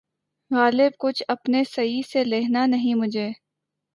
غالبؔ! 0.51 0.91
کچھ 0.99 1.21
اپنی 1.27 1.63
سعی 1.65 2.01
سے 2.11 2.23
لہنا 2.23 2.65
نہیں 2.65 2.95
مجھے 2.95 3.29